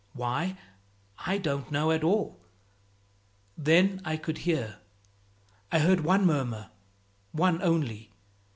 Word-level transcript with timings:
Why? 0.13 0.57
I 1.27 1.37
don't 1.37 1.71
know 1.71 1.91
at 1.91 2.03
all. 2.03 2.39
Then 3.55 4.01
I 4.03 4.17
could 4.17 4.39
hear. 4.39 4.77
I 5.71 5.77
heard 5.77 5.99
one 5.99 6.25
murmur, 6.25 6.71
one 7.33 7.61
only. 7.61 8.09